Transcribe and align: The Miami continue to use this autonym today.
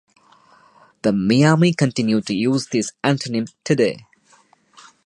The 1.03 1.13
Miami 1.13 1.73
continue 1.73 2.21
to 2.21 2.33
use 2.33 2.65
this 2.65 2.91
autonym 3.05 3.53
today. 3.63 4.07